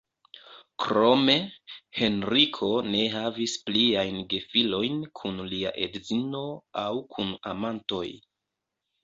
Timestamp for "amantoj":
7.55-8.03